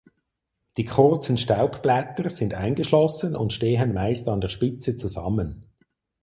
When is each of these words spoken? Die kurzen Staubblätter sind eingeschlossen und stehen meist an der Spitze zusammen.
Die 0.77 0.85
kurzen 0.85 1.37
Staubblätter 1.37 2.27
sind 2.31 2.55
eingeschlossen 2.55 3.35
und 3.35 3.53
stehen 3.53 3.93
meist 3.93 4.27
an 4.29 4.41
der 4.41 4.49
Spitze 4.49 4.95
zusammen. 4.95 5.67